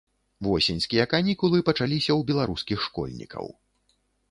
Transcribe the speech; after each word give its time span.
Восеньскія 0.45 1.05
канікулы 1.11 1.61
пачаліся 1.69 2.07
ў 2.15 2.21
беларускіх 2.33 2.79
школьнікаў. 2.89 3.45